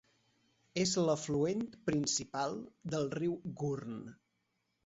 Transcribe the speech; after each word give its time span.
És 0.83 0.93
l'afluent 1.07 1.61
principal 1.89 2.57
del 2.95 3.09
riu 3.19 3.37
Gurn. 3.61 4.03